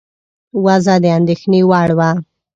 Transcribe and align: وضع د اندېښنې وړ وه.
وضع 0.65 0.95
د 1.03 1.05
اندېښنې 1.17 1.61
وړ 1.69 1.89
وه. 1.97 2.09